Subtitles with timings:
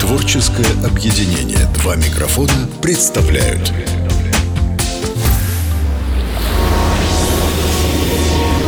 [0.00, 3.72] Творческое объединение «Два микрофона» представляют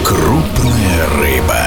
[0.04, 1.66] Крупная рыба.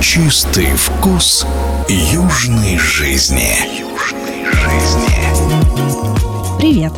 [0.00, 1.46] Чистый вкус
[1.88, 3.54] южной жизни.
[3.78, 6.58] Южной жизни.
[6.58, 6.92] Привет!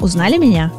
[0.00, 0.70] Узнали меня?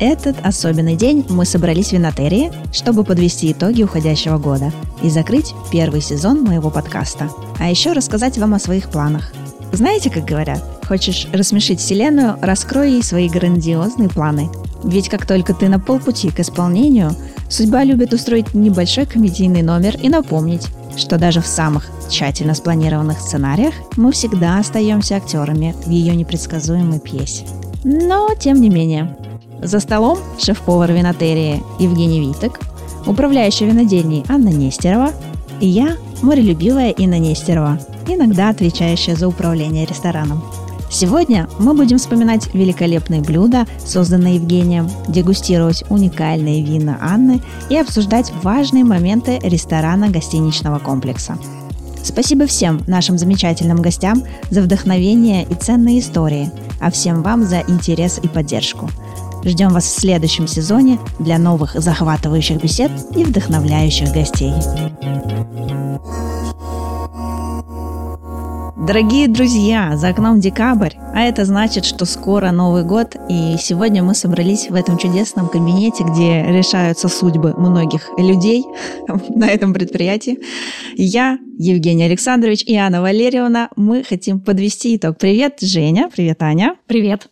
[0.00, 4.72] Этот особенный день мы собрались в Винотерии, чтобы подвести итоги уходящего года
[5.02, 7.28] и закрыть первый сезон моего подкаста.
[7.58, 9.30] А еще рассказать вам о своих планах.
[9.72, 14.48] Знаете, как говорят, хочешь рассмешить Вселенную, раскрой ей свои грандиозные планы.
[14.82, 17.14] Ведь как только ты на полпути к исполнению,
[17.50, 23.74] судьба любит устроить небольшой комедийный номер и напомнить, что даже в самых тщательно спланированных сценариях
[23.98, 27.44] мы всегда остаемся актерами в ее непредсказуемой пьесе.
[27.84, 29.14] Но, тем не менее,
[29.62, 32.60] за столом шеф-повар винотерии Евгений Виток,
[33.06, 35.12] управляющая винодельней Анна Нестерова
[35.60, 40.42] и я, морелюбивая Инна Нестерова, иногда отвечающая за управление рестораном.
[40.90, 48.84] Сегодня мы будем вспоминать великолепные блюда, созданные Евгением, дегустировать уникальные вина Анны и обсуждать важные
[48.84, 51.38] моменты ресторана гостиничного комплекса.
[52.02, 58.18] Спасибо всем нашим замечательным гостям за вдохновение и ценные истории, а всем вам за интерес
[58.20, 58.90] и поддержку–
[59.44, 64.52] Ждем вас в следующем сезоне для новых захватывающих бесед и вдохновляющих гостей.
[68.86, 74.14] Дорогие друзья, за окном декабрь, а это значит, что скоро Новый год, и сегодня мы
[74.14, 78.64] собрались в этом чудесном кабинете, где решаются судьбы многих людей
[79.28, 80.38] на этом предприятии.
[80.96, 85.18] Я, Евгений Александрович и Анна Валерьевна, мы хотим подвести итог.
[85.18, 86.74] Привет, Женя, привет, Аня.
[86.86, 87.28] Привет.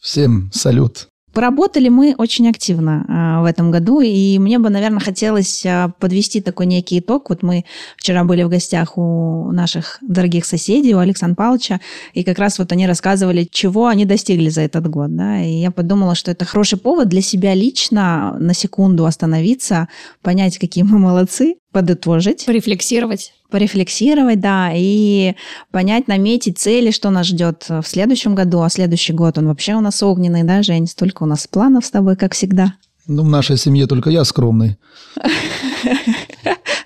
[0.00, 1.08] Всем салют.
[1.34, 6.40] Поработали мы очень активно а, в этом году, и мне бы, наверное, хотелось а, подвести
[6.40, 7.28] такой некий итог.
[7.28, 7.64] Вот мы
[7.96, 11.80] вчера были в гостях у наших дорогих соседей, у Александра Павловича,
[12.12, 15.14] и как раз вот они рассказывали, чего они достигли за этот год.
[15.16, 15.42] Да?
[15.42, 19.88] И я подумала, что это хороший повод для себя лично на секунду остановиться,
[20.22, 22.46] понять, какие мы молодцы, подытожить.
[22.46, 23.34] Порефлексировать.
[23.50, 25.34] Порефлексировать, да, и
[25.70, 29.80] понять, наметить цели, что нас ждет в следующем году, а следующий год он вообще у
[29.80, 30.86] нас огненный, да, Жень?
[30.86, 32.74] Столько у нас планов с тобой, как всегда.
[33.06, 34.78] Ну, в нашей семье только я скромный.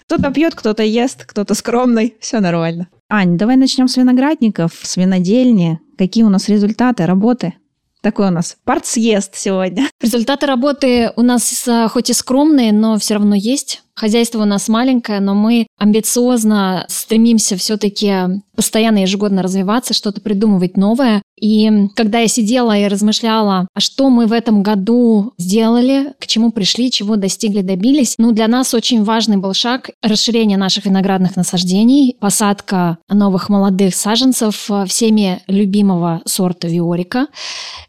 [0.07, 2.15] Кто-то пьет, кто-то ест, кто-то скромный.
[2.19, 2.89] Все нормально.
[3.11, 5.81] Ань, давай начнем с виноградников, с винодельни.
[5.99, 7.53] Какие у нас результаты работы?
[8.01, 9.91] Такой у нас партсъезд сегодня.
[10.01, 13.83] Результаты работы у нас э, хоть и скромные, но все равно есть.
[13.99, 18.15] Хозяйство у нас маленькое, но мы амбициозно стремимся все-таки
[18.55, 21.23] постоянно ежегодно развиваться, что-то придумывать новое.
[21.41, 26.51] И когда я сидела и размышляла, а что мы в этом году сделали, к чему
[26.51, 32.17] пришли, чего достигли, добились, ну, для нас очень важный был шаг расширение наших виноградных насаждений,
[32.19, 37.29] посадка новых молодых саженцев всеми любимого сорта виорика.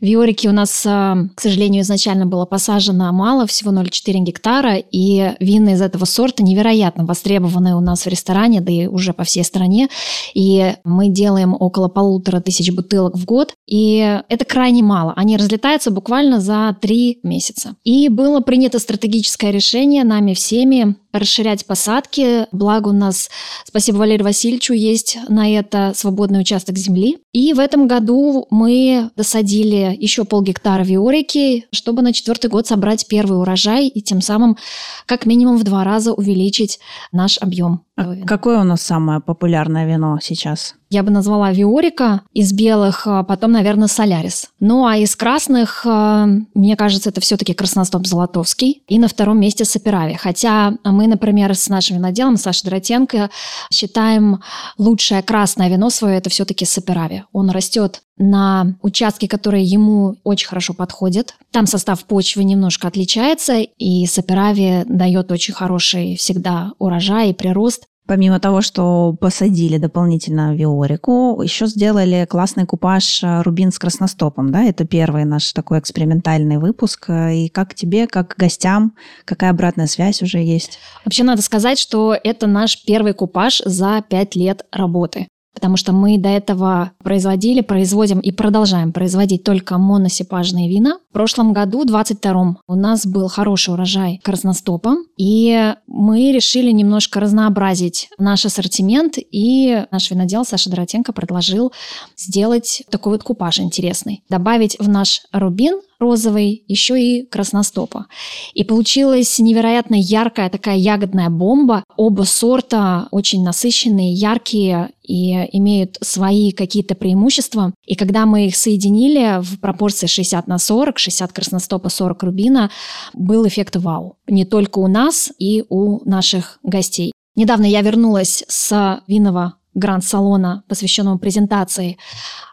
[0.02, 5.82] Виорики у нас, к сожалению, изначально было посажено мало, всего 0,4 гектара, и вины из
[5.82, 9.90] этого этого сорта невероятно востребованные у нас в ресторане, да и уже по всей стране.
[10.34, 15.14] И мы делаем около полутора тысяч бутылок в год, и это крайне мало.
[15.18, 17.76] Они разлетаются буквально за три месяца.
[17.84, 22.48] И было принято стратегическое решение нами всеми расширять посадки.
[22.52, 23.30] Благо у нас,
[23.66, 27.20] спасибо Валерию Васильевичу, есть на это свободный участок земли.
[27.34, 33.40] И в этом году мы досадили еще полгектара виорики, чтобы на четвертый год собрать первый
[33.40, 34.58] урожай и тем самым
[35.06, 36.80] как минимум в два раза увеличить
[37.12, 37.82] наш объем.
[37.96, 40.76] А какое у нас самое популярное вино сейчас?
[40.90, 44.50] Я бы назвала Виорика из белых, а потом, наверное, Солярис.
[44.60, 48.82] Ну а из красных, а, мне кажется, это все-таки Красностоп Золотовский.
[48.88, 50.16] И на втором месте Саперави.
[50.16, 53.30] Хотя мы, например, с нашим виноделом, Сашей Дротенко,
[53.72, 54.42] считаем
[54.80, 57.24] лучшее красное вино свое, это все-таки Саперави.
[57.34, 61.36] Он растет на участке, которые ему очень хорошо подходят.
[61.52, 67.86] Там состав почвы немножко отличается, и Саперави дает очень хороший всегда урожай и прирост.
[68.10, 74.64] Помимо того, что посадили дополнительно виорику, еще сделали классный купаж э, рубин с красностопом, да?
[74.64, 77.08] Это первый наш такой экспериментальный выпуск.
[77.08, 78.96] И как тебе, как гостям,
[79.26, 80.80] какая обратная связь уже есть?
[81.06, 86.18] Вообще надо сказать, что это наш первый купаж за пять лет работы потому что мы
[86.18, 91.00] до этого производили, производим и продолжаем производить только моносипажные вина.
[91.10, 98.10] В прошлом году, 22-м, у нас был хороший урожай красностопа, и мы решили немножко разнообразить
[98.18, 101.74] наш ассортимент, и наш винодел Саша Доротенко предложил
[102.16, 104.24] сделать такой вот купаж интересный.
[104.30, 108.08] Добавить в наш рубин розовый, еще и красностопа.
[108.54, 111.84] И получилась невероятно яркая такая ягодная бомба.
[111.98, 117.74] Оба сорта очень насыщенные, яркие и имеют свои какие-то преимущества.
[117.86, 122.72] И когда мы их соединили в пропорции 60 на 40, 60 красностопа, 40 рубина,
[123.14, 124.18] был эффект вау.
[124.28, 127.12] Не только у нас и у наших гостей.
[127.36, 131.98] Недавно я вернулась с винного гранд-салона, посвященного презентации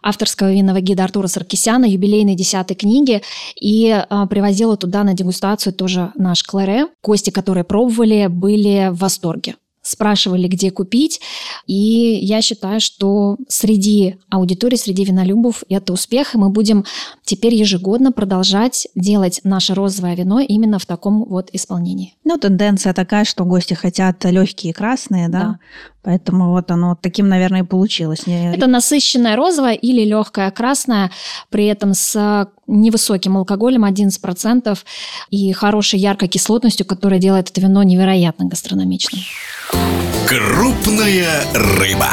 [0.02, 3.22] авторского винного гида Артура Саркисяна, юбилейной десятой книги,
[3.60, 6.86] и а, привозила туда на дегустацию тоже наш кларе.
[7.00, 11.20] Кости, которые пробовали, были в восторге спрашивали, где купить.
[11.66, 16.84] И я считаю, что среди аудитории, среди винолюбов это успех, и мы будем
[17.24, 22.14] теперь ежегодно продолжать делать наше розовое вино именно в таком вот исполнении.
[22.24, 25.40] Ну, тенденция такая, что гости хотят легкие красные, да?
[25.40, 25.58] да.
[26.06, 28.22] Поэтому вот оно таким, наверное, и получилось.
[28.26, 31.10] Это насыщенное розовое или легкое красное,
[31.50, 34.78] при этом с невысоким алкоголем 11%
[35.30, 39.20] и хорошей яркой кислотностью, которая делает это вино невероятно гастрономичным.
[40.28, 42.10] Крупная рыба.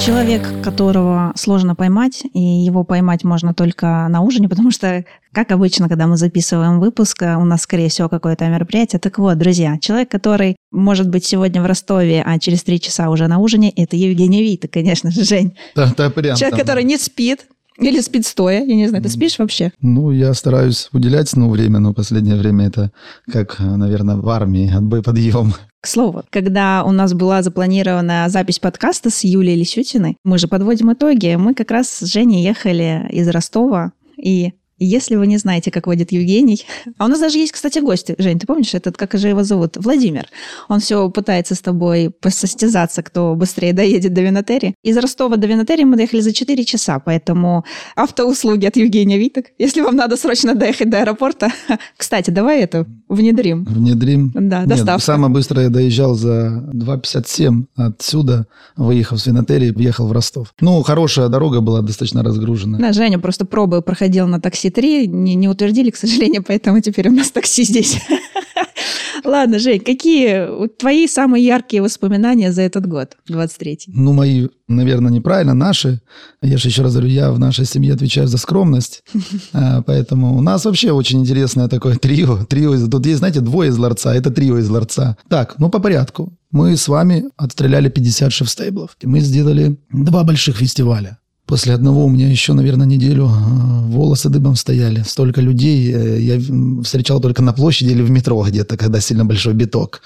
[0.00, 5.90] Человек, которого сложно поймать, и его поймать можно только на ужине, потому что, как обычно,
[5.90, 8.98] когда мы записываем выпуск, у нас, скорее всего, какое-то мероприятие.
[8.98, 13.26] Так вот, друзья, человек, который может быть сегодня в Ростове, а через три часа уже
[13.26, 15.54] на ужине, это Евгений Вита, конечно же, Жень.
[15.76, 16.60] Да, да, прям Человек, там.
[16.60, 17.46] который не спит,
[17.78, 19.70] или спит стоя, я не знаю, ты спишь вообще?
[19.82, 22.90] Ну, я стараюсь уделять сну время, но последнее время это
[23.30, 25.54] как, наверное, в армии, отбой подъем.
[25.80, 30.92] К слову, когда у нас была запланирована запись подкаста с Юлией Лисютиной, мы же подводим
[30.92, 34.52] итоги, мы как раз с Женей ехали из Ростова, и
[34.84, 36.64] если вы не знаете, как водит Евгений...
[36.98, 38.14] А у нас даже есть, кстати, гости.
[38.18, 39.76] Жень, ты помнишь, этот, как же его зовут?
[39.76, 40.26] Владимир.
[40.68, 44.74] Он все пытается с тобой посостязаться, кто быстрее доедет до Винотери.
[44.82, 47.64] Из Ростова до Винотери мы доехали за 4 часа, поэтому
[47.96, 49.46] автоуслуги от Евгения Виток.
[49.58, 51.50] Если вам надо срочно доехать до аэропорта...
[51.96, 53.64] Кстати, давай это внедрим.
[53.64, 54.32] Внедрим?
[54.34, 54.92] Да, доставка.
[54.92, 58.46] Нет, самое быстрое я доезжал за 2.57 отсюда,
[58.76, 60.54] выехав с Винотери, въехал в Ростов.
[60.60, 62.78] Ну, хорошая дорога была достаточно разгружена.
[62.78, 67.08] Да, Женя просто пробы проходил на такси 3 не, не утвердили, к сожалению, поэтому теперь
[67.08, 67.98] у нас такси здесь.
[69.24, 73.92] Ладно, Жень, какие твои самые яркие воспоминания за этот год, 23-й?
[73.92, 76.00] Ну, мои, наверное, неправильно, наши.
[76.42, 79.02] Я же еще раз говорю, я в нашей семье отвечаю за скромность.
[79.52, 82.44] А, поэтому у нас вообще очень интересное такое трио.
[82.44, 85.16] трио тут есть, знаете, двое из ларца, это трио из ларца.
[85.28, 86.32] Так, ну по порядку.
[86.50, 88.96] Мы с вами отстреляли 50 шефстейблов.
[89.02, 91.19] Мы сделали два больших фестиваля.
[91.50, 95.02] После одного у меня еще, наверное, неделю э, волосы дыбом стояли.
[95.02, 96.38] Столько людей э, я
[96.84, 100.00] встречал только на площади или в метро где-то, когда сильно большой биток.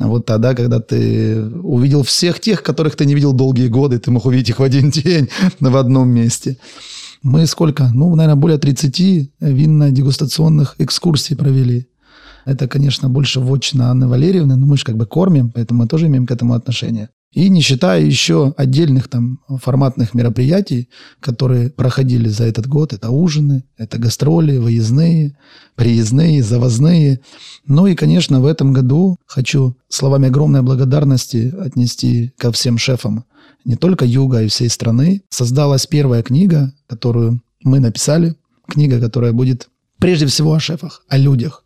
[0.00, 4.10] А вот тогда, когда ты увидел всех тех, которых ты не видел долгие годы, ты
[4.10, 5.28] мог увидеть их в один день
[5.60, 6.56] в одном месте.
[7.22, 7.92] Мы сколько?
[7.94, 11.86] Ну, наверное, более 30 винно-дегустационных экскурсий провели.
[12.44, 16.06] Это, конечно, больше вотчина Анны Валерьевны, но мы же как бы кормим, поэтому мы тоже
[16.08, 17.08] имеем к этому отношение.
[17.32, 20.88] И не считая еще отдельных там форматных мероприятий,
[21.20, 22.92] которые проходили за этот год.
[22.92, 25.36] Это ужины, это гастроли, выездные,
[25.74, 27.20] приездные, завозные.
[27.66, 33.24] Ну и, конечно, в этом году хочу словами огромной благодарности отнести ко всем шефам
[33.64, 35.22] не только юга и всей страны.
[35.28, 38.34] Создалась первая книга, которую мы написали.
[38.66, 41.64] Книга, которая будет прежде всего о шефах, о людях.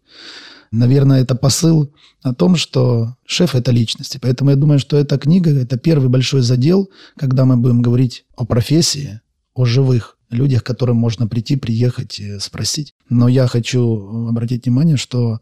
[0.73, 1.93] Наверное, это посыл
[2.23, 4.17] о том, что шеф– это личность.
[4.23, 8.47] поэтому я думаю, что эта книга– это первый большой задел, когда мы будем говорить о
[8.47, 9.21] профессии,
[9.55, 12.95] о живых людях, к которым можно прийти, приехать и спросить.
[13.11, 15.41] Но я хочу обратить внимание, что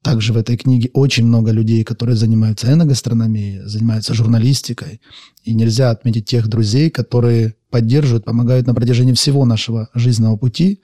[0.00, 5.02] также в этой книге очень много людей, которые занимаются эногастрономией, занимаются журналистикой.
[5.44, 10.80] И нельзя отметить тех друзей, которые поддерживают, помогают на протяжении всего нашего жизненного пути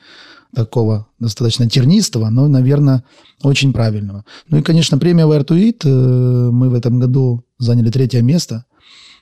[0.54, 3.04] такого достаточно тернистого, но, наверное,
[3.42, 4.24] очень правильного.
[4.48, 5.82] Ну и, конечно, премия Вартуит.
[5.84, 5.88] Э,
[6.52, 8.64] мы в этом году заняли третье место.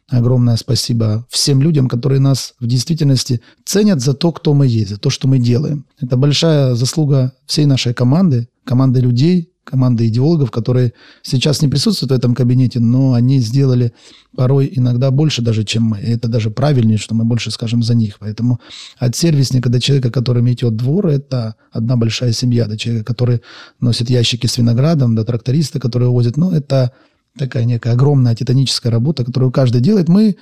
[0.08, 4.98] Огромное спасибо всем людям, которые нас в действительности ценят за то, кто мы есть, за
[4.98, 5.86] то, что мы делаем.
[6.00, 12.14] Это большая заслуга всей нашей команды, команды людей, команда идеологов, которые сейчас не присутствуют в
[12.14, 13.92] этом кабинете, но они сделали
[14.36, 16.00] порой иногда больше даже, чем мы.
[16.00, 18.16] И это даже правильнее, что мы больше скажем за них.
[18.18, 18.60] Поэтому
[18.98, 22.66] от сервисника до человека, который метет двор, это одна большая семья.
[22.66, 23.40] До человека, который
[23.80, 26.36] носит ящики с виноградом, до тракториста, который возит.
[26.36, 26.92] Ну, это
[27.38, 30.08] такая некая огромная титаническая работа, которую каждый делает.
[30.08, 30.36] Мы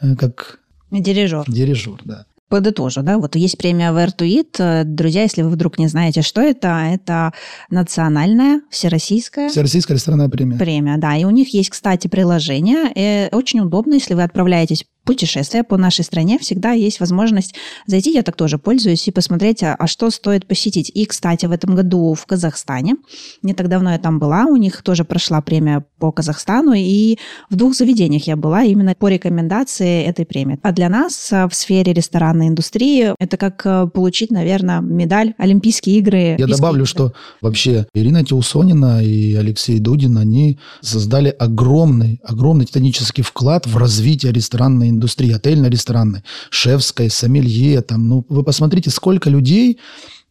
[0.00, 0.58] э, как...
[0.90, 1.44] Дирижер.
[1.48, 4.60] Дирижер, да подытожу, да, вот есть премия Вертуит.
[4.84, 7.32] Друзья, если вы вдруг не знаете, что это, это
[7.70, 9.48] национальная, всероссийская...
[9.48, 10.58] Всероссийская ресторанная премия.
[10.58, 11.16] Премия, да.
[11.16, 12.92] И у них есть, кстати, приложение.
[12.94, 17.54] И очень удобно, если вы отправляетесь путешествия по нашей стране, всегда есть возможность
[17.86, 20.90] зайти, я так тоже пользуюсь, и посмотреть, а, а что стоит посетить.
[20.94, 22.96] И, кстати, в этом году в Казахстане,
[23.42, 27.18] не так давно я там была, у них тоже прошла премия по Казахстану, и
[27.50, 30.58] в двух заведениях я была именно по рекомендации этой премии.
[30.62, 35.98] А для нас а, в сфере ресторанной индустрии это как а, получить, наверное, медаль Олимпийские
[35.98, 36.36] игры.
[36.38, 36.86] Я добавлю, игры.
[36.86, 44.32] что вообще Ирина Теусонина и Алексей Дудин, они создали огромный, огромный титанический вклад в развитие
[44.32, 47.80] ресторанной индустрии, отельно-ресторанной, шефской, сомелье.
[47.82, 49.78] Там, ну, вы посмотрите, сколько людей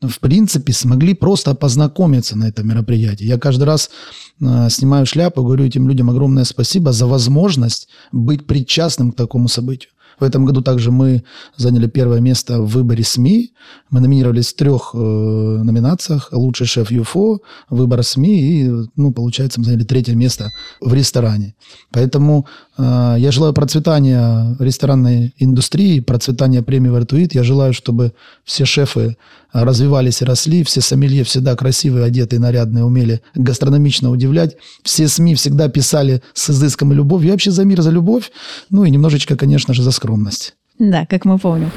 [0.01, 3.25] в принципе, смогли просто познакомиться на этом мероприятии.
[3.25, 3.91] Я каждый раз
[4.39, 9.91] э, снимаю шляпу, говорю этим людям огромное спасибо за возможность быть причастным к такому событию.
[10.21, 11.23] В этом году также мы
[11.57, 13.53] заняли первое место в выборе СМИ.
[13.89, 16.29] Мы номинировались в трех э, номинациях.
[16.31, 17.39] Лучший шеф ЮФО,
[17.71, 21.55] выбор СМИ и, ну, получается, мы заняли третье место в ресторане.
[21.91, 22.45] Поэтому
[22.77, 27.33] э, я желаю процветания ресторанной индустрии, процветания премии «Вертуит».
[27.33, 28.13] Я желаю, чтобы
[28.43, 29.17] все шефы
[29.53, 34.57] развивались и росли, все сомелье всегда красивые, одетые, нарядные, умели гастрономично удивлять.
[34.83, 37.27] Все СМИ всегда писали с изыском и любовью.
[37.27, 38.31] Я вообще за мир, за любовь.
[38.69, 40.55] Ну и немножечко, конечно же, за скромность.
[40.79, 41.71] Да, как мы помним.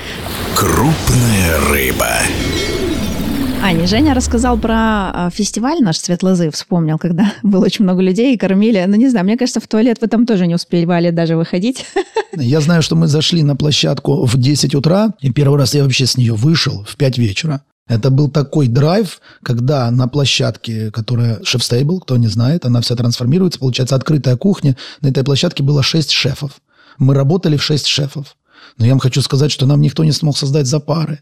[0.55, 2.09] Крупная рыба.
[3.65, 8.35] Аня, Женя рассказал про а, фестиваль наш «Цвет лозы», вспомнил, когда было очень много людей
[8.35, 8.85] и кормили.
[8.87, 11.87] Ну, не знаю, мне кажется, в туалет вы там тоже не успели даже выходить.
[12.37, 16.05] Я знаю, что мы зашли на площадку в 10 утра, и первый раз я вообще
[16.05, 17.63] с нее вышел в 5 вечера.
[17.89, 23.61] Это был такой драйв, когда на площадке, которая шеф-стейбл, кто не знает, она вся трансформируется,
[23.61, 24.77] получается открытая кухня.
[25.01, 26.61] На этой площадке было 6 шефов.
[26.99, 28.37] Мы работали в 6 шефов.
[28.77, 31.21] Но я вам хочу сказать, что нам никто не смог создать за пары.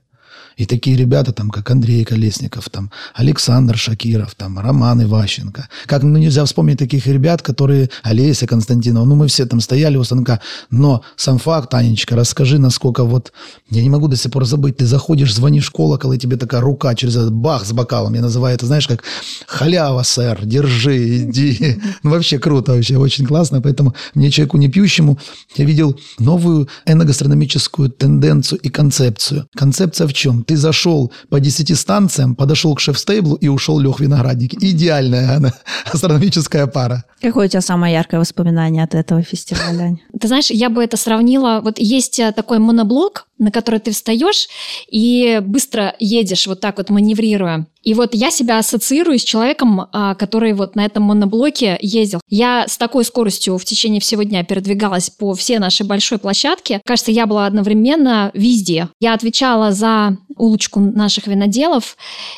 [0.57, 5.69] И такие ребята, там, как Андрей Колесников, там, Александр Шакиров, там, Роман Иващенко.
[5.87, 7.91] Как ну, нельзя вспомнить таких ребят, которые...
[8.03, 9.05] Олеся Константинова.
[9.05, 10.41] Ну, мы все там стояли у станка.
[10.71, 13.33] Но сам факт, Анечка, расскажи, насколько вот...
[13.71, 14.77] Я не могу до сих пор забыть.
[14.77, 18.15] Ты заходишь, звонишь в колокол, и тебе такая рука через этот бах с бокалом.
[18.15, 19.03] Я называю это, знаешь, как
[19.47, 21.81] халява, сэр, держи, иди.
[22.03, 23.61] Ну, вообще круто, вообще очень классно.
[23.63, 25.19] Поэтому мне, человеку не пьющему,
[25.57, 29.47] я видел новую эногастрономическую тенденцию и концепцию.
[29.55, 30.42] Концепция в чем?
[30.45, 34.55] Ты зашел по 10 станциям, подошел к шеф-стейблу и ушел лег виноградник.
[34.63, 35.53] Идеальная она,
[35.93, 37.05] астрономическая пара.
[37.21, 39.97] Какое у тебя самое яркое воспоминание от этого фестиваля?
[40.19, 41.61] Ты знаешь, я бы это сравнила...
[41.63, 44.49] Вот есть э, такой моноблок, на который ты встаешь
[44.89, 47.67] и быстро едешь, вот так вот маневрируя.
[47.83, 52.21] И вот я себя ассоциирую с человеком, а, который вот на этом моноблоке ездил.
[52.29, 56.81] Я с такой скоростью в течение всего дня передвигалась по всей нашей большой площадке.
[56.85, 58.89] Кажется, я была одновременно везде.
[59.01, 61.97] Я отвечала за улочку наших виноделов,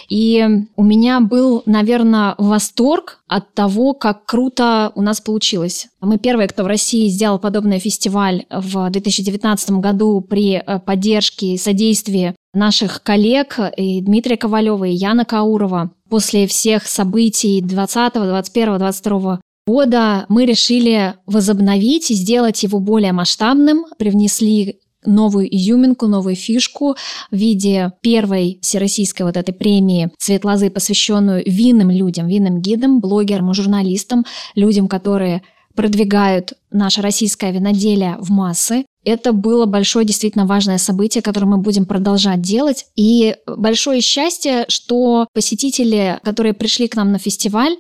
[0.09, 0.47] и
[0.77, 5.89] у меня был, наверное, восторг от того, как круто у нас получилось.
[6.01, 11.59] Мы первые, кто в России сделал подобный фестиваль в 2019 году при э, поддержке и
[11.59, 15.91] содействии наших коллег и Дмитрия Ковалева, и Яна Каурова.
[16.09, 23.87] После всех событий 20, 21, 22 года мы решили возобновить и сделать его более масштабным,
[23.99, 26.97] привнесли новую изюминку, новую фишку
[27.31, 33.53] в виде первой всероссийской вот этой премии «Цвет лозы», посвященную винным людям, винным гидам, блогерам
[33.55, 35.43] журналистам, людям, которые
[35.75, 38.85] продвигают наше российское виноделие в массы.
[39.05, 42.87] Это было большое, действительно важное событие, которое мы будем продолжать делать.
[42.97, 47.77] И большое счастье, что посетители, которые пришли к нам на фестиваль,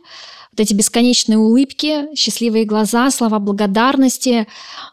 [0.56, 4.46] вот эти бесконечные улыбки, счастливые глаза, слова благодарности.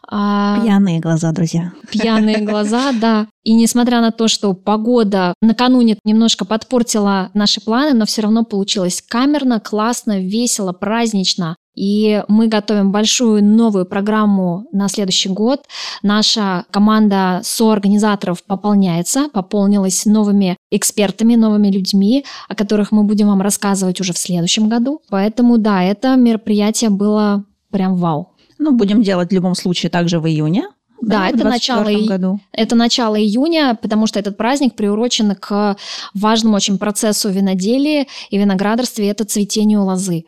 [0.08, 1.72] А, пьяные глаза, друзья.
[1.90, 3.28] Пьяные глаза, да.
[3.44, 9.02] И несмотря на то, что погода накануне немножко подпортила наши планы, но все равно получилось
[9.06, 11.56] камерно, классно, весело, празднично.
[11.74, 15.62] И мы готовим большую новую программу на следующий год.
[16.02, 24.00] Наша команда соорганизаторов пополняется, пополнилась новыми экспертами, новыми людьми, о которых мы будем вам рассказывать
[24.00, 25.00] уже в следующем году.
[25.08, 28.32] Поэтому да, это мероприятие было прям вау.
[28.58, 30.64] Ну, будем делать в любом случае также в июне.
[31.02, 32.38] Да, да это начало, году.
[32.52, 35.76] это начало июня, потому что этот праздник приурочен к
[36.14, 40.26] важному очень процессу виноделия и виноградарстве, это цветению лозы.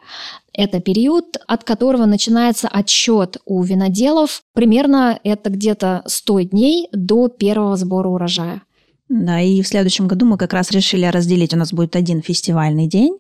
[0.57, 4.43] Это период, от которого начинается отсчет у виноделов.
[4.55, 8.63] Примерно это где-то 100 дней до первого сбора урожая.
[9.09, 11.53] Да, и в следующем году мы как раз решили разделить.
[11.53, 13.19] У нас будет один фестивальный день,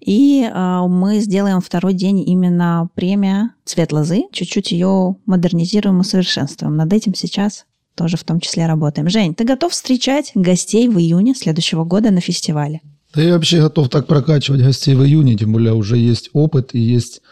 [0.00, 4.22] и э, мы сделаем второй день именно премия «Цвет лозы».
[4.32, 6.76] Чуть-чуть ее модернизируем и совершенствуем.
[6.76, 9.10] Над этим сейчас тоже в том числе работаем.
[9.10, 12.80] Жень, ты готов встречать гостей в июне следующего года на фестивале?
[13.16, 16.78] Да я вообще готов так прокачивать гостей в июне, тем более уже есть опыт и
[16.78, 17.22] есть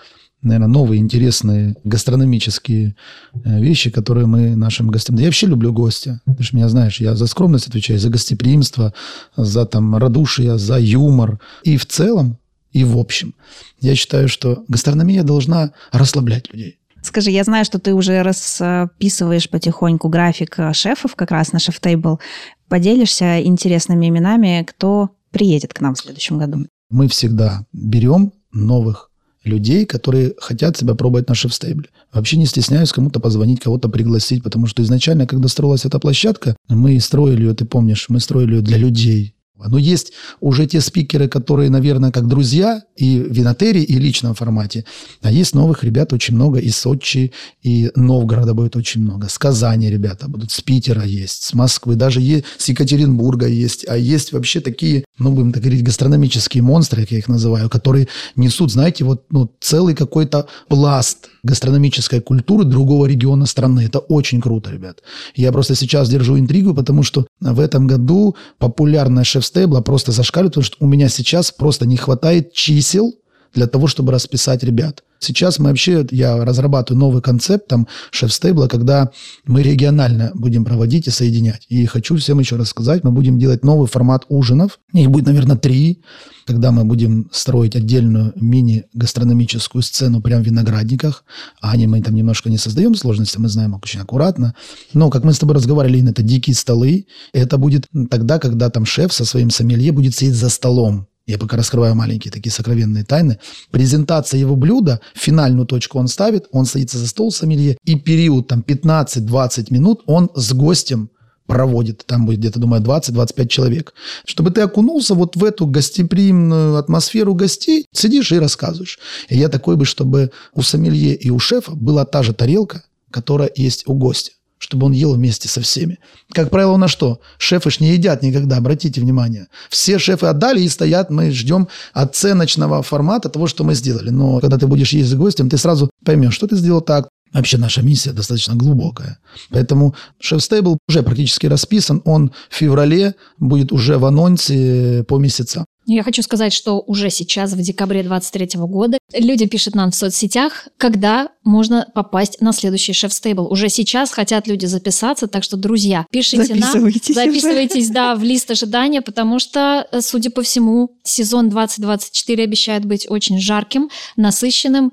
[0.41, 2.97] наверное, новые интересные гастрономические
[3.33, 5.17] э, вещи, которые мы нашим гостям...
[5.17, 6.21] Я вообще люблю гостя.
[6.37, 8.93] Ты же меня знаешь, я за скромность отвечаю, за гостеприимство,
[9.37, 11.39] за там радушие, за юмор.
[11.63, 12.39] И в целом,
[12.73, 13.35] и в общем.
[13.81, 16.79] Я считаю, что гастрономия должна расслаблять людей.
[17.03, 22.21] Скажи, я знаю, что ты уже расписываешь потихоньку график э, шефов как раз на шеф-тейбл.
[22.69, 26.67] Поделишься интересными именами, кто приедет к нам в следующем году?
[26.89, 29.11] Мы всегда берем новых
[29.43, 31.89] людей, которые хотят себя пробовать на шеф-стейбле.
[32.13, 36.99] Вообще не стесняюсь кому-то позвонить, кого-то пригласить, потому что изначально, когда строилась эта площадка, мы
[37.01, 41.71] строили ее, ты помнишь, мы строили ее для людей, но есть уже те спикеры, которые,
[41.71, 44.85] наверное, как друзья и в винотерии, и в личном формате.
[45.23, 47.33] А есть новых ребят очень много из Сочи,
[47.63, 49.29] и Новгорода будет очень много.
[49.29, 53.87] С Казани ребята будут, с Питера есть, с Москвы, даже есть, с Екатеринбурга есть.
[53.89, 58.09] А есть вообще такие, ну, будем так говорить, гастрономические монстры, как я их называю, которые
[58.35, 63.83] несут, знаете, вот ну, целый какой-то пласт гастрономической культуры другого региона страны.
[63.83, 65.03] Это очень круто, ребят.
[65.37, 70.65] Я просто сейчас держу интригу, потому что в этом году популярная шеф-стейбла просто зашкаливает, потому
[70.65, 73.15] что у меня сейчас просто не хватает чисел
[73.55, 75.03] для того, чтобы расписать ребят.
[75.21, 79.11] Сейчас мы вообще, я разрабатываю новый концепт там шеф-стейбла, когда
[79.47, 81.65] мы регионально будем проводить и соединять.
[81.71, 84.81] И хочу всем еще рассказать, мы будем делать новый формат ужинов.
[84.93, 86.03] Их будет, наверное, три,
[86.47, 91.25] когда мы будем строить отдельную мини-гастрономическую сцену прямо в виноградниках.
[91.63, 94.55] А они мы там немножко не создаем сложности, мы знаем очень аккуратно.
[94.93, 97.07] Но, как мы с тобой разговаривали, это дикие столы.
[97.33, 101.57] Это будет тогда, когда там шеф со своим сомелье будет сидеть за столом я пока
[101.57, 103.39] раскрываю маленькие такие сокровенные тайны,
[103.71, 108.61] презентация его блюда, финальную точку он ставит, он садится за стол сомелье, и период там
[108.67, 111.11] 15-20 минут он с гостем
[111.47, 113.95] проводит, там будет где-то, думаю, 20-25 человек.
[114.25, 118.99] Чтобы ты окунулся вот в эту гостеприимную атмосферу гостей, сидишь и рассказываешь.
[119.29, 123.51] И я такой бы, чтобы у сомелье и у шефа была та же тарелка, которая
[123.55, 124.33] есть у гостя
[124.65, 125.99] чтобы он ел вместе со всеми.
[126.33, 127.21] Как правило, у нас что?
[127.37, 129.49] Шефы ж не едят никогда, обратите внимание.
[129.69, 134.09] Все шефы отдали и стоят, мы ждем оценочного формата того, что мы сделали.
[134.09, 137.59] Но когда ты будешь есть с гостем, ты сразу поймешь, что ты сделал так, Вообще
[137.59, 139.19] наша миссия достаточно глубокая.
[139.51, 142.01] Поэтому шеф-стейбл уже практически расписан.
[142.05, 145.65] Он в феврале будет уже в анонсе по месяцам.
[145.87, 150.69] Я хочу сказать, что уже сейчас, в декабре 2023 года, люди пишут нам в соцсетях,
[150.79, 153.47] когда можно попасть на следующий шеф-стейбл.
[153.51, 159.03] Уже сейчас хотят люди записаться, так что, друзья, пишите нам, записывайтесь, да, в лист ожидания,
[159.03, 164.93] потому что, э, судя по всему, сезон 2024 обещает быть очень жарким, насыщенным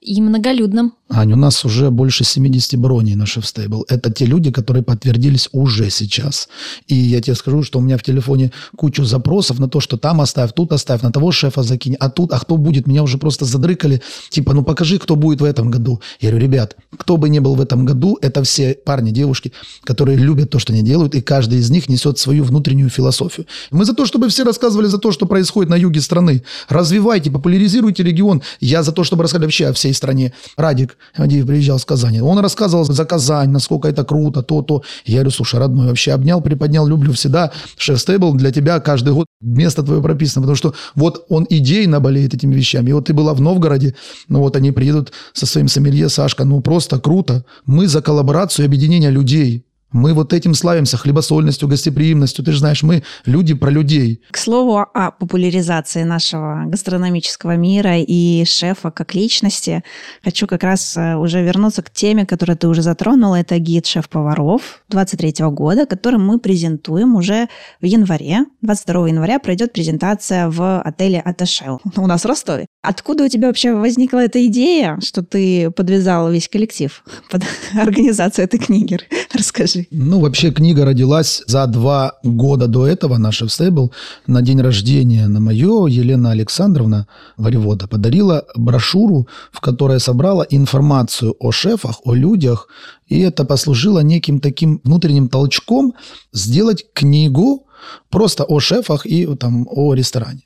[0.00, 0.94] и многолюдным.
[1.08, 3.84] Ань, у нас уже больше 70 броней на шеф-стейбл.
[3.88, 6.48] Это те люди, которые подтвердились уже сейчас.
[6.88, 10.20] И я тебе скажу, что у меня в телефоне кучу запросов на то, что там
[10.20, 12.86] оставь, тут оставь, на того шефа закинь, а тут, а кто будет?
[12.86, 14.02] Меня уже просто задрыкали.
[14.30, 15.91] Типа, ну покажи, кто будет в этом году.
[16.20, 19.52] Я говорю, ребят, кто бы ни был в этом году, это все парни, девушки,
[19.84, 23.46] которые любят то, что они делают, и каждый из них несет свою внутреннюю философию.
[23.70, 26.42] Мы за то, чтобы все рассказывали за то, что происходит на юге страны.
[26.68, 28.42] Развивайте, популяризируйте регион.
[28.60, 30.32] Я за то, чтобы рассказали вообще о всей стране.
[30.56, 32.20] Радик Авдеев приезжал с Казани.
[32.20, 34.82] Он рассказывал за Казань, насколько это круто, то-то.
[35.04, 37.52] Я говорю, слушай, родной, вообще обнял, приподнял, люблю всегда.
[37.76, 42.54] Шеф-стейбл для тебя каждый год место твое прописано, потому что вот он идейно болеет этими
[42.54, 42.90] вещами.
[42.90, 43.94] И вот ты была в Новгороде,
[44.28, 47.44] ну вот они приедут со своим сомелье, Сашка, ну просто круто.
[47.66, 49.64] Мы за коллаборацию и объединение людей.
[49.92, 52.44] Мы вот этим славимся, хлебосольностью, гостеприимностью.
[52.44, 54.22] Ты же знаешь, мы люди про людей.
[54.30, 59.82] К слову о популяризации нашего гастрономического мира и шефа как личности,
[60.24, 63.36] хочу как раз э, уже вернуться к теме, которую ты уже затронула.
[63.36, 67.48] Это гид шеф-поваров 23 года, который мы презентуем уже
[67.80, 68.46] в январе.
[68.62, 72.66] 22 января пройдет презентация в отеле Аташел у нас в Ростове.
[72.82, 77.42] Откуда у тебя вообще возникла эта идея, что ты подвязал весь коллектив под
[77.74, 78.98] организацию этой книги?
[79.32, 79.81] Расскажи.
[79.90, 83.18] Ну, вообще книга родилась за два года до этого.
[83.18, 83.92] Наша стейбл
[84.26, 91.52] на день рождения на мое Елена Александровна Варивода подарила брошюру, в которой собрала информацию о
[91.52, 92.68] шефах, о людях.
[93.08, 95.94] И это послужило неким таким внутренним толчком
[96.32, 97.66] сделать книгу
[98.10, 100.42] просто о шефах и там, о ресторане.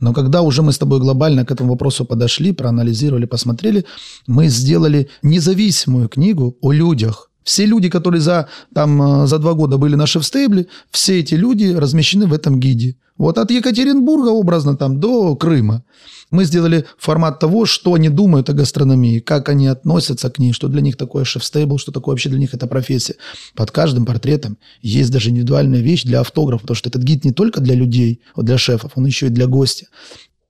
[0.00, 3.84] Но когда уже мы с тобой глобально к этому вопросу подошли, проанализировали, посмотрели,
[4.26, 9.78] мы сделали независимую книгу о людях, все люди, которые за, там, э, за два года
[9.78, 12.96] были на шефстейбле, все эти люди размещены в этом гиде.
[13.16, 15.84] Вот от Екатеринбурга образно там до Крыма.
[16.32, 20.66] Мы сделали формат того, что они думают о гастрономии, как они относятся к ней, что
[20.66, 23.14] для них такое шефстейбл, что такое вообще для них эта профессия.
[23.54, 27.60] Под каждым портретом есть даже индивидуальная вещь для автографа, потому что этот гид не только
[27.60, 29.86] для людей, вот для шефов, он еще и для гостя.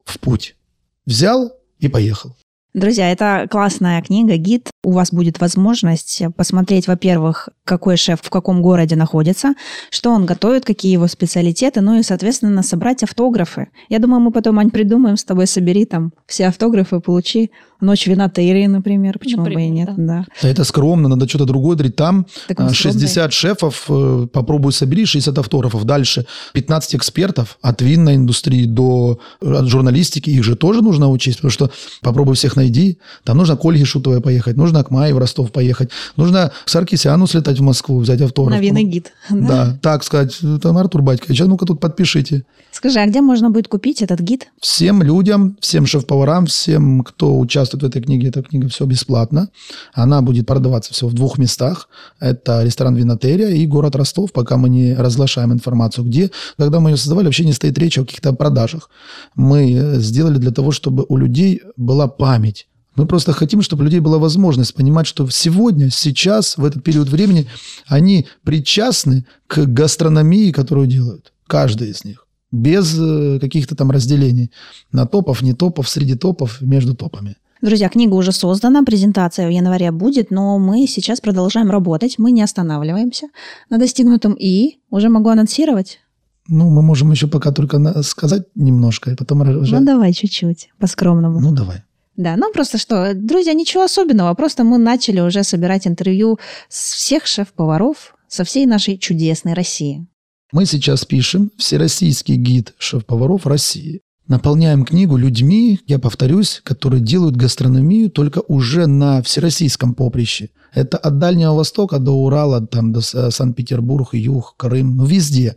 [0.07, 0.57] В путь.
[1.05, 2.35] Взял и поехал.
[2.77, 4.69] Друзья, это классная книга, гид.
[4.85, 9.55] У вас будет возможность посмотреть, во-первых, какой шеф в каком городе находится,
[9.89, 13.69] что он готовит, какие его специалитеты, ну и, соответственно, собрать автографы.
[13.89, 18.67] Я думаю, мы потом, Ань, придумаем с тобой, собери там все автографы, получи Ночь винотерии,
[18.67, 20.27] например, почему Например, бы и нет, да.
[20.43, 20.49] да.
[20.49, 21.97] Это скромно, надо что-то другое дарить.
[21.97, 23.01] Там Так он а, скромный.
[23.01, 25.85] 60 шефов, э, попробуй собери 60 автографов.
[25.85, 30.31] Дальше 15 экспертов от винной индустрии до от журналистики.
[30.31, 31.71] Их же тоже нужно учесть, потому что
[32.03, 32.99] попробуй всех найди.
[33.25, 37.27] Там нужно к Ольге Шутовой поехать, нужно к Майе в Ростов поехать, нужно к Саркисяну
[37.27, 38.57] слетать в Москву, взять автограф.
[38.57, 39.13] На винный гид.
[39.31, 39.47] да.
[39.47, 42.45] Да, так сказать, там Артур Батькович, а ну-ка тут подпишите.
[42.73, 44.49] Скажи, а где можно будет купить этот гид?
[44.61, 49.49] Всем людям, всем шеф-поварам, всем, кто участвует в этой книге, эта книга все бесплатно.
[49.95, 51.89] Она будет продаваться всего в двух местах.
[52.21, 56.31] Это ресторан Винотерия и город Ростов, пока мы не разглашаем информацию, где.
[56.59, 58.91] Когда мы ее создавали, вообще не стоит речи о каких-то продажах.
[59.35, 62.69] Мы э, сделали для того, чтобы у людей была память.
[62.95, 67.09] Мы просто хотим, чтобы у людей была возможность понимать, что сегодня, сейчас, в этот период
[67.09, 67.47] времени,
[67.87, 71.33] они причастны к гастрономии, которую делают.
[71.47, 74.51] Каждый из них без э, каких-то там разделений
[74.93, 77.37] на топов, не топов, среди топов, между топами.
[77.63, 82.43] Друзья, книга уже создана, презентация в январе будет, но мы сейчас продолжаем работать, мы не
[82.43, 83.29] останавливаемся
[83.71, 84.79] на достигнутом И.
[84.91, 86.01] Уже могу анонсировать?
[86.49, 89.79] Ну, мы можем еще пока только сказать немножко, и потом уже...
[89.79, 91.41] Ну, давай чуть-чуть, по-скромному.
[91.41, 91.83] Ну, давай.
[92.17, 96.39] Да, ну просто что, друзья, ничего особенного, просто мы начали уже собирать интервью
[96.69, 100.07] с всех шеф-поваров со всей нашей чудесной России.
[100.53, 104.01] Мы сейчас пишем Всероссийский гид шеф-поваров России.
[104.29, 110.51] Наполняем книгу людьми, я повторюсь, которые делают гастрономию только уже на всероссийском поприще.
[110.75, 115.57] Это от Дальнего Востока до Урала, там, до Санкт-Петербург, Юг, Крым, ну везде.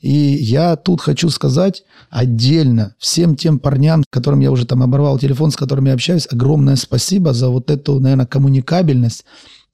[0.00, 5.52] И я тут хочу сказать отдельно всем тем парням, которым я уже там оборвал телефон,
[5.52, 9.24] с которыми я общаюсь, огромное спасибо за вот эту, наверное, коммуникабельность,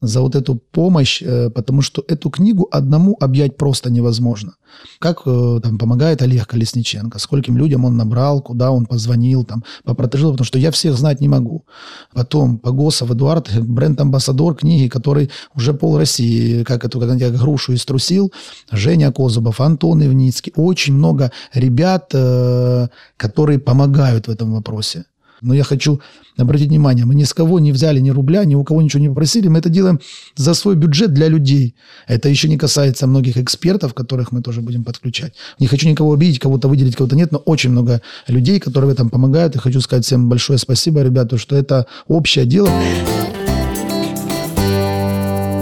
[0.07, 4.55] за вот эту помощь, э, потому что эту книгу одному объять просто невозможно.
[4.99, 10.33] Как э, там помогает Олег Колесниченко, скольким людям он набрал, куда он позвонил, там, попротежил,
[10.33, 11.65] потому что я всех знать не могу.
[12.13, 18.33] Потом Погосов Эдуард, бренд-амбассадор книги, который уже пол России, как эту, как, как грушу иструсил,
[18.73, 25.05] Женя Козубов, Антон Ивницкий, очень много ребят, э, которые помогают в этом вопросе.
[25.45, 26.01] Но я хочу
[26.37, 29.09] обратить внимание, мы ни с кого не взяли ни рубля, ни у кого ничего не
[29.09, 29.49] попросили.
[29.49, 30.01] Мы это делаем
[30.37, 31.75] за свой бюджет для людей.
[32.09, 35.35] Это еще не касается многих экспертов, которых мы тоже будем подключать.
[35.61, 39.11] Не хочу никого обидеть, кого-то выделить, кого-то нет, но очень много людей, которые в этом
[39.11, 39.55] помогают.
[39.55, 42.71] И хочу сказать всем большое спасибо, ребята, что это общее дело.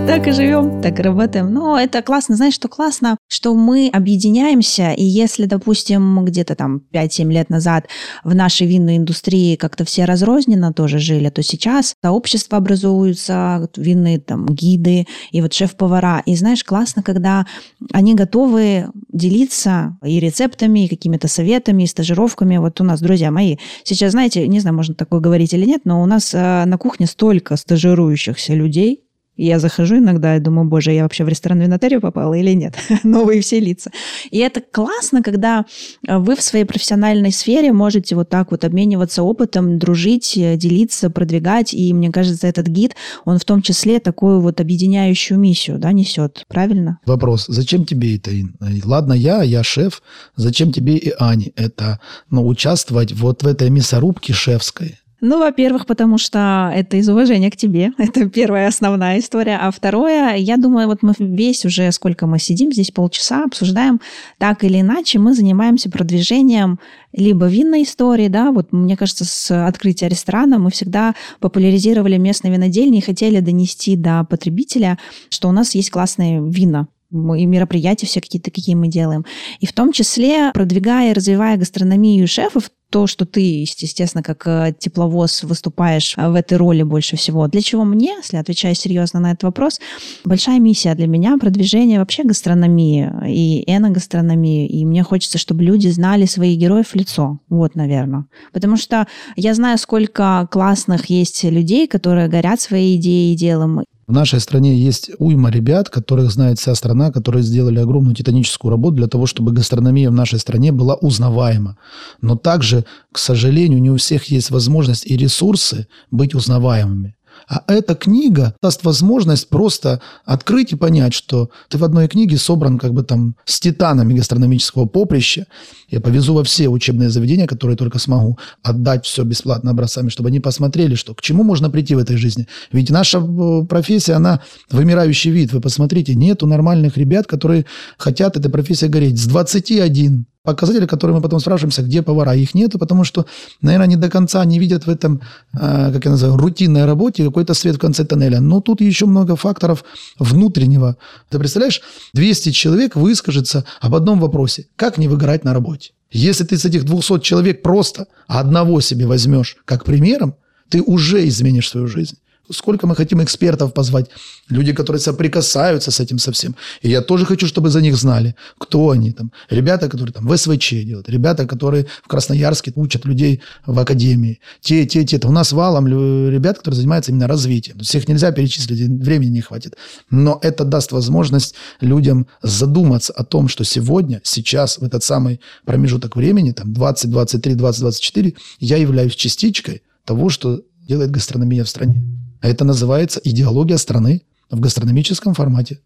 [0.06, 1.52] Так и живем, так и работаем.
[1.52, 2.36] Но это классно.
[2.36, 3.16] Знаешь, что классно?
[3.28, 7.86] Что мы объединяемся, и если, допустим, где-то там 5-7 лет назад
[8.24, 14.46] в нашей винной индустрии как-то все разрозненно тоже жили, то сейчас сообщества образуются, винные там
[14.46, 16.22] гиды и вот шеф-повара.
[16.26, 17.46] И знаешь, классно, когда
[17.92, 22.56] они готовы делиться и рецептами, и какими-то советами, и стажировками.
[22.56, 26.02] Вот у нас, друзья мои, сейчас, знаете, не знаю, можно такое говорить или нет, но
[26.02, 29.04] у нас э, на кухне столько стажирующихся людей,
[29.36, 32.74] я захожу иногда и думаю, боже, я вообще в ресторан винотерию попала или нет?
[33.02, 33.90] Новые все лица.
[34.30, 35.64] И это классно, когда
[36.06, 41.08] э, вы в своей профессиональной сфере можете вот так вот обмениваться опытом, дружить, э, делиться,
[41.08, 41.72] продвигать.
[41.72, 46.44] И мне кажется, этот гид, он в том числе такую вот объединяющую миссию да, несет.
[46.48, 46.98] Правильно?
[47.06, 48.54] Вопрос, зачем тебе это, Ин?
[48.84, 50.02] Ладно, я, я шеф,
[50.36, 54.98] зачем тебе и Ане это, ну, участвовать вот в этой мясорубке шефской?
[55.24, 57.92] Ну, во-первых, потому что это из уважения к тебе.
[57.98, 59.56] Это первая основная история.
[59.56, 64.00] А второе, я думаю, вот мы весь уже, сколько мы сидим здесь, полчаса, обсуждаем,
[64.38, 66.80] так или иначе мы занимаемся продвижением
[67.12, 72.98] либо винной истории, да, вот мне кажется, с открытия ресторана мы всегда популяризировали местные винодельни
[72.98, 78.50] и хотели донести до потребителя, что у нас есть классные вина, и мероприятия все какие-то,
[78.50, 79.24] какие мы делаем.
[79.60, 84.74] И в том числе, продвигая и развивая гастрономию шефов, то, что ты, естественно, как э,
[84.78, 87.48] тепловоз выступаешь э, в этой роли больше всего.
[87.48, 89.80] Для чего мне, если отвечаю серьезно на этот вопрос,
[90.24, 94.66] большая миссия для меня продвижение вообще гастрономии и эногастрономии.
[94.66, 97.38] И мне хочется, чтобы люди знали своих героев в лицо.
[97.48, 98.26] Вот, наверное.
[98.52, 103.84] Потому что я знаю, сколько классных есть людей, которые горят своей идеей и делом.
[104.12, 108.96] В нашей стране есть уйма ребят, которых знает вся страна, которые сделали огромную титаническую работу
[108.96, 111.78] для того, чтобы гастрономия в нашей стране была узнаваема.
[112.20, 117.14] Но также, к сожалению, не у всех есть возможность и ресурсы быть узнаваемыми.
[117.48, 122.78] А эта книга даст возможность просто открыть и понять, что ты в одной книге собран
[122.78, 125.46] как бы там с титанами гастрономического поприща.
[125.88, 130.40] Я повезу во все учебные заведения, которые только смогу, отдать все бесплатно образцами, чтобы они
[130.40, 132.46] посмотрели, что к чему можно прийти в этой жизни.
[132.72, 135.52] Ведь наша э, профессия, она вымирающий вид.
[135.52, 137.66] Вы посмотрите, нету нормальных ребят, которые
[137.98, 139.18] хотят этой профессией гореть.
[139.18, 142.34] С 21 показатели, которые мы потом спрашиваемся, где повара.
[142.34, 143.26] Их нету, потому что,
[143.60, 145.20] наверное, не до конца не видят в этом,
[145.52, 148.40] э, как я называю, рутинной работе какой-то свет в конце тоннеля.
[148.40, 149.84] Но тут еще много факторов
[150.18, 150.96] внутреннего.
[151.30, 151.82] Ты представляешь,
[152.14, 154.66] 200 человек выскажется об одном вопросе.
[154.76, 155.92] Как не выгорать на работе?
[156.10, 160.34] Если ты с этих 200 человек просто одного себе возьмешь как примером,
[160.68, 162.16] ты уже изменишь свою жизнь.
[162.52, 164.10] Сколько мы хотим экспертов позвать,
[164.48, 166.54] люди, которые соприкасаются с этим совсем.
[166.82, 169.32] И я тоже хочу, чтобы за них знали, кто они там.
[169.50, 174.40] Ребята, которые там в СВЧ делают, ребята, которые в Красноярске учат людей в академии.
[174.60, 175.20] Те, те, те.
[175.24, 177.78] У нас валом ребят, которые занимаются именно развитием.
[177.80, 179.76] Всех нельзя перечислить, времени не хватит.
[180.10, 186.16] Но это даст возможность людям задуматься о том, что сегодня, сейчас, в этот самый промежуток
[186.16, 192.02] времени, там 20, 23, 20, 24, я являюсь частичкой того, что делает гастрономия в стране.
[192.42, 195.78] А это называется идеология страны в гастрономическом формате.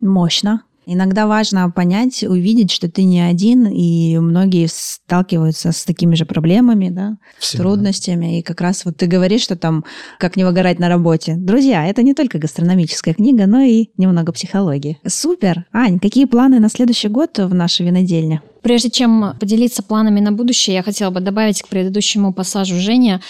[0.00, 0.62] Мощно.
[0.84, 6.88] Иногда важно понять, увидеть, что ты не один, и многие сталкиваются с такими же проблемами,
[6.88, 7.62] да, Всегда.
[7.62, 8.40] трудностями.
[8.40, 9.84] И как раз вот ты говоришь, что там
[10.18, 11.36] как не выгорать на работе.
[11.36, 14.98] Друзья, это не только гастрономическая книга, но и немного психологии.
[15.06, 15.66] Супер!
[15.72, 18.42] Ань, какие планы на следующий год в нашей винодельне?
[18.62, 23.20] Прежде чем поделиться планами на будущее, я хотела бы добавить к предыдущему пассажу Женя.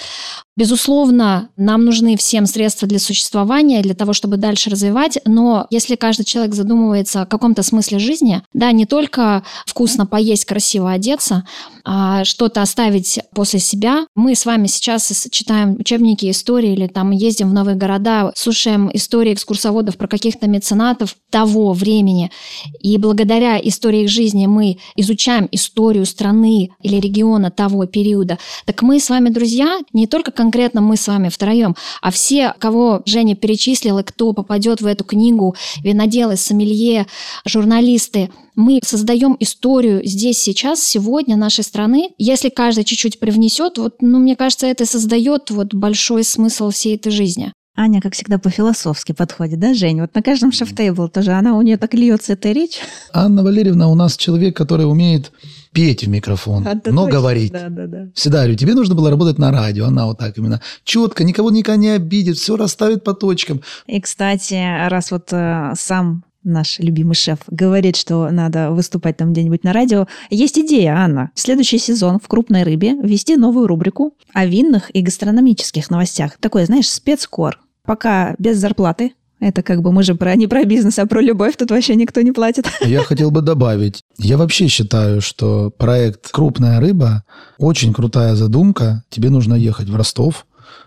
[0.55, 6.25] Безусловно, нам нужны всем средства для существования, для того, чтобы дальше развивать, но если каждый
[6.25, 11.45] человек задумывается о каком-то смысле жизни, да, не только вкусно поесть, красиво одеться,
[11.85, 14.07] а что-то оставить после себя.
[14.15, 19.33] Мы с вами сейчас читаем учебники истории или там ездим в новые города, слушаем истории
[19.33, 22.31] экскурсоводов про каких-то меценатов того времени,
[22.79, 25.22] и благодаря истории их жизни мы изучаем
[25.53, 28.39] историю страны или региона того периода.
[28.67, 33.03] Так мы с вами, друзья, не только конкретно мы с вами втроем, а все, кого
[33.07, 37.07] Женя перечислил, и кто попадет в эту книгу, виноделы, сомелье,
[37.45, 42.11] журналисты, мы создаем историю здесь, сейчас, сегодня нашей страны.
[42.19, 47.13] Если каждый чуть-чуть привнесет, вот, ну, мне кажется, это создает вот большой смысл всей этой
[47.13, 47.53] жизни.
[47.75, 50.03] Аня, как всегда, по-философски подходит, да, Жень?
[50.03, 52.79] Вот на каждом шеф-тейбл тоже она, у нее так льется эта речь.
[53.15, 55.33] Анна Валерьевна у нас человек, который умеет
[55.73, 57.53] петь в микрофон, А, да но точно, говорить.
[57.53, 58.09] Да, да, да.
[58.15, 59.87] Всегда говорю, тебе нужно было работать на радио.
[59.87, 63.63] Она вот так именно четко, никого никогда не обидит, все расставит по точкам.
[63.87, 69.65] И, кстати, раз вот э, сам наш любимый шеф говорит, что надо выступать там где-нибудь
[69.65, 71.31] на радио, есть идея, Анна.
[71.35, 76.39] Следующий сезон в «Крупной рыбе» ввести новую рубрику о винных и гастрономических новостях.
[76.39, 77.61] Такой, знаешь, спецкор.
[77.85, 81.57] Пока без зарплаты, это как бы мы же про, не про бизнес, а про любовь,
[81.57, 82.67] тут вообще никто не платит.
[82.81, 87.25] Я хотел бы добавить, я вообще считаю, что проект «Крупная рыба»
[87.59, 89.03] очень крутая задумка.
[89.11, 90.47] Тебе нужно ехать в Ростов,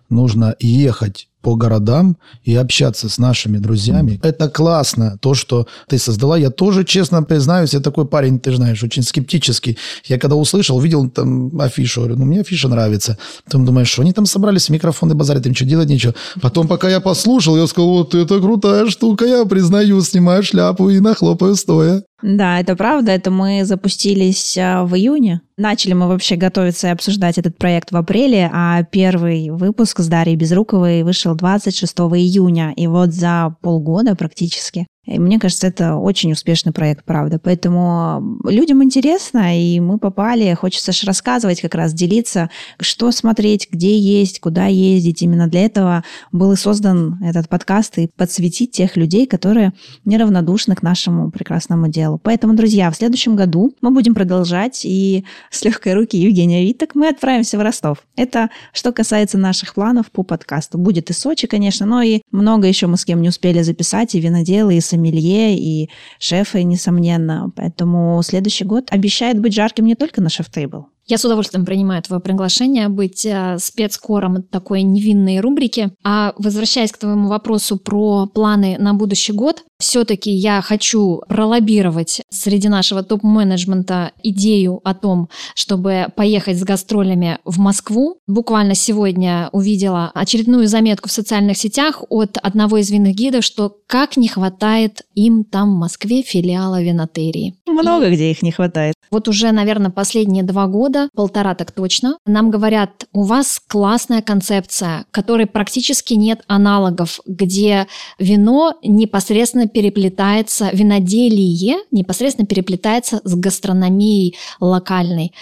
[0.10, 4.20] нужно ехать по городам и общаться с нашими друзьями.
[4.24, 6.38] Это классно, то, что ты создала.
[6.38, 9.78] Я тоже, честно признаюсь, я такой парень, ты знаешь, очень скептический.
[10.06, 13.20] Я когда услышал, увидел там афишу, говорю, ну, мне афиша нравится.
[13.44, 16.16] Потом думаешь, что они там собрались, микрофоны базарят, им что делать, ничего.
[16.42, 21.00] Потом, пока я послушал, я сказал, вот это крутая штука, я признаю, снимаю шляпу и
[21.00, 22.02] нахлопаю стоя.
[22.22, 23.12] Да, это правда.
[23.12, 25.42] Это мы запустились а, в июне.
[25.58, 30.36] Начали мы вообще готовиться и обсуждать этот проект в апреле, а первый выпуск с Дарьей
[30.36, 32.74] Безруковой вышел 26 июня.
[32.76, 37.39] И вот за полгода практически и мне кажется, это очень успешный проект, правда.
[37.39, 40.54] Поэтому людям интересно, и мы попали.
[40.54, 45.22] Хочется же рассказывать, как раз делиться, что смотреть, где есть, куда ездить.
[45.22, 49.74] Именно для этого был и создан этот подкаст, и подсветить тех людей, которые
[50.06, 52.20] неравнодушны к нашему прекрасному делу.
[52.22, 57.10] Поэтому, друзья, в следующем году мы будем продолжать, и с легкой руки Евгения Виток мы
[57.10, 58.00] отправимся в Ростов.
[58.15, 60.78] Это что касается наших планов по подкасту.
[60.78, 64.20] Будет и Сочи, конечно, но и много еще мы с кем не успели записать, и
[64.20, 67.52] виноделы, и сомелье, и шефы, несомненно.
[67.56, 70.88] Поэтому следующий год обещает быть жарким не только на шеф-тейбл.
[71.08, 75.91] Я с удовольствием принимаю твое приглашение быть э, спецкором такой невинной рубрики.
[76.04, 82.70] А возвращаясь к твоему вопросу про планы на будущий год, все-таки я хочу пролоббировать среди
[82.70, 88.18] нашего топ-менеджмента идею о том, чтобы поехать с гастролями в Москву.
[88.26, 94.18] Буквально сегодня увидела очередную заметку в социальных сетях от одного из винных гидов, что как
[94.18, 97.56] не хватает им там в Москве филиала винотерии.
[97.68, 98.96] Много где их не хватает.
[99.12, 105.06] Вот уже, наверное, последние два года, полтора так точно, нам говорят, у вас классная концепция,
[105.12, 107.88] которой практически нет аналогов, где
[108.20, 115.34] вино непосредственно переплетается, виноделие непосредственно переплетается с гастрономией локальной.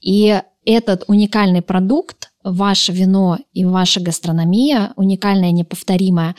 [0.00, 6.34] И этот уникальный продукт, ваше вино и ваша гастрономия, уникальная, неповторимая,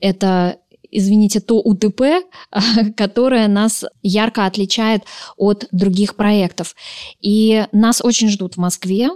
[0.00, 0.58] это
[0.90, 2.22] извините, то УТП,
[2.96, 5.04] которое нас ярко отличает
[5.36, 6.74] от других проектов.
[7.20, 9.10] И нас очень ждут в Москве,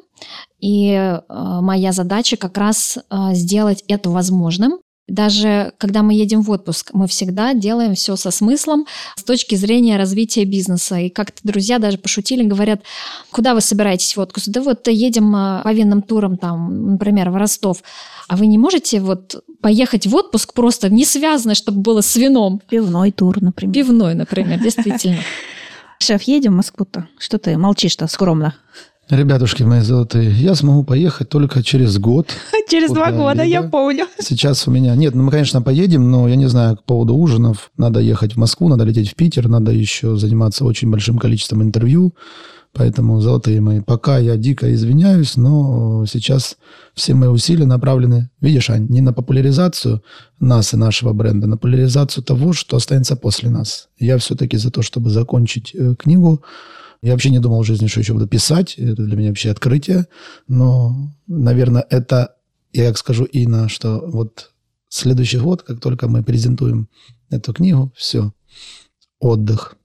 [0.61, 4.79] и э, моя задача как раз э, сделать это возможным.
[5.07, 8.87] Даже когда мы едем в отпуск, мы всегда делаем все со смыслом
[9.17, 10.97] с точки зрения развития бизнеса.
[10.97, 12.81] И как-то друзья даже пошутили, говорят,
[13.31, 14.49] куда вы собираетесь в отпуск?
[14.49, 17.83] Да вот едем э, по винным турам, там, например, в Ростов.
[18.29, 22.63] А вы не можете вот поехать в отпуск просто не связано, чтобы было с вином?
[22.71, 23.75] Пивной тур, например.
[23.75, 25.19] Пивной, например, действительно.
[25.99, 27.09] Шеф, едем в Москву-то?
[27.19, 28.55] Что ты молчишь-то скромно?
[29.11, 32.29] Ребятушки мои золотые, я смогу поехать только через год.
[32.71, 34.07] Через два года, я помню.
[34.19, 34.97] Сейчас у меня...
[34.97, 37.71] Нет, ну мы, конечно, поедем, но я не знаю, по поводу ужинов.
[37.77, 42.15] Надо ехать в Москву, надо лететь в Питер, надо еще заниматься очень большим количеством интервью.
[42.73, 46.57] Поэтому, золотые мои, пока я дико извиняюсь, но сейчас
[46.95, 50.03] все мои усилия направлены, видишь, Ань, не на популяризацию
[50.41, 53.89] нас и нашего бренда, на популяризацию того, что останется после нас.
[53.99, 56.43] Я все-таки за то, чтобы закончить э, книгу.
[57.05, 58.77] Я вообще не думал в жизни, что еще буду писать.
[58.79, 60.07] Это для меня вообще открытие.
[60.49, 62.37] Но, наверное, это,
[62.73, 64.53] я как скажу, Инна, что вот
[64.89, 66.89] следующий год, как только мы презентуем
[67.29, 68.33] эту книгу, все,
[69.19, 69.77] отдых.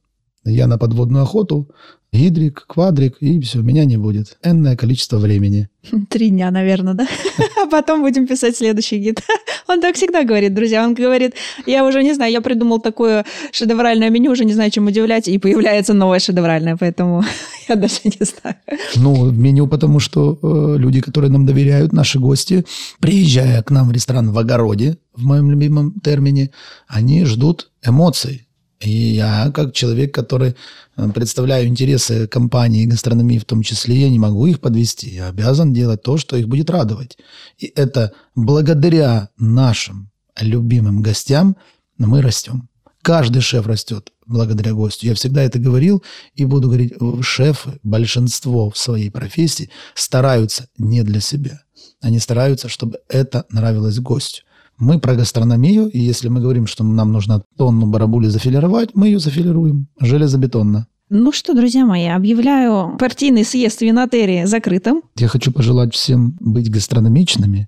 [0.45, 1.69] Я на подводную охоту,
[2.11, 4.37] гидрик, квадрик, и все, меня не будет.
[4.43, 5.69] Энное количество времени.
[6.09, 7.07] Три дня, наверное, да?
[7.61, 9.21] А потом будем писать следующий гид.
[9.67, 10.83] Он так всегда говорит, друзья.
[10.83, 11.33] Он говорит,
[11.65, 15.37] я уже не знаю, я придумал такое шедевральное меню, уже не знаю, чем удивлять, и
[15.37, 17.23] появляется новое шедевральное, поэтому
[17.67, 18.55] я даже не знаю.
[18.95, 22.65] Ну, меню, потому что э, люди, которые нам доверяют, наши гости,
[22.99, 26.49] приезжая к нам в ресторан в огороде, в моем любимом термине,
[26.87, 28.48] они ждут эмоций.
[28.79, 30.55] И я, как человек, который
[30.95, 35.09] э, представляю интересы компании и гастрономии в том числе, я не могу их подвести.
[35.09, 37.17] Я обязан делать то, что их будет радовать.
[37.57, 41.57] И это благодаря нашим любимым гостям
[41.97, 42.69] мы растем.
[43.01, 45.07] Каждый шеф растет благодаря гостю.
[45.07, 46.03] Я всегда это говорил
[46.35, 46.93] и буду говорить.
[47.21, 51.63] Шефы, большинство в своей профессии стараются не для себя.
[52.01, 54.43] Они стараются, чтобы это нравилось гостю.
[54.79, 59.19] Мы про гастрономию, и если мы говорим, что нам нужно тонну барабули зафилировать, мы ее
[59.19, 60.87] зафилируем железобетонно.
[61.09, 65.01] Ну что, друзья мои, объявляю партийный съезд винотерии закрытым.
[65.17, 67.67] Я хочу пожелать всем быть гастрономичными,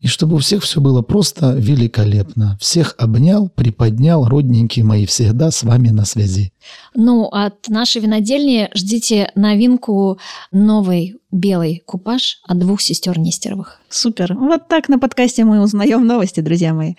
[0.00, 2.56] и чтобы у всех все было просто великолепно.
[2.60, 6.52] Всех обнял, приподнял, родненькие мои, всегда с вами на связи.
[6.94, 10.18] Ну, от нашей винодельни ждите новинку
[10.50, 13.80] новый белый купаж от двух сестер Нестеровых.
[13.88, 14.34] Супер.
[14.34, 16.94] Вот так на подкасте мы узнаем новости, друзья мои.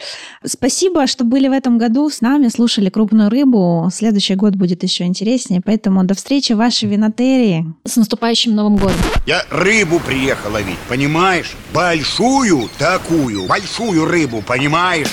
[0.45, 3.89] Спасибо, что были в этом году с нами, слушали «Крупную рыбу».
[3.93, 7.65] Следующий год будет еще интереснее, поэтому до встречи в вашей винотерии.
[7.85, 8.97] С наступающим Новым годом!
[9.25, 11.53] Я рыбу приехал ловить, понимаешь?
[11.73, 15.09] Большую такую, большую рыбу, понимаешь?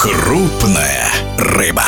[0.00, 1.84] Крупная рыба.